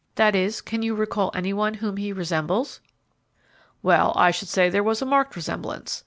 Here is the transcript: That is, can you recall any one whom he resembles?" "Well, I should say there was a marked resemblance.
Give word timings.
That 0.15 0.33
is, 0.35 0.61
can 0.61 0.81
you 0.81 0.95
recall 0.95 1.29
any 1.35 1.53
one 1.53 1.75
whom 1.75 1.97
he 1.97 2.11
resembles?" 2.11 2.79
"Well, 3.83 4.13
I 4.15 4.31
should 4.31 4.47
say 4.49 4.67
there 4.67 4.81
was 4.81 5.03
a 5.03 5.05
marked 5.05 5.35
resemblance. 5.35 5.99